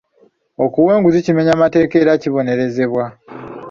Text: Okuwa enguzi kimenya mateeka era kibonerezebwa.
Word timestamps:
Okuwa 0.63 0.91
enguzi 0.97 1.25
kimenya 1.25 1.61
mateeka 1.61 1.95
era 2.03 2.13
kibonerezebwa. 2.21 3.05